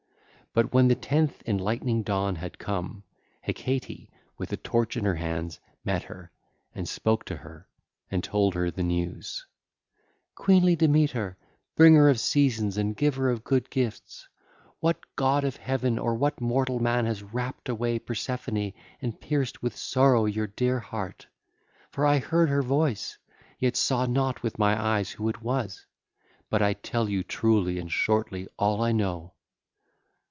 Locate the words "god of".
15.15-15.55